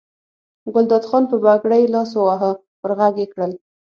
[0.73, 2.51] ګلداد خان په پګړۍ لاس وواهه
[2.81, 3.51] ور غږ یې کړل.